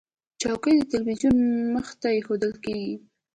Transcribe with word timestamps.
چوکۍ 0.41 0.73
د 0.77 0.81
تلویزیون 0.91 1.37
مخې 1.73 1.93
ته 2.01 2.07
ایښودل 2.15 2.53
کېږي. 2.63 2.93